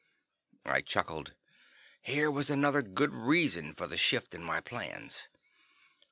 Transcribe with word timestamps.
I 0.65 0.81
chuckled. 0.81 1.35
Here 2.01 2.31
was 2.31 2.49
another 2.49 2.81
good 2.81 3.13
reason 3.13 3.71
for 3.71 3.85
the 3.85 3.97
shift 3.97 4.33
in 4.33 4.41
my 4.43 4.59
plans. 4.59 5.27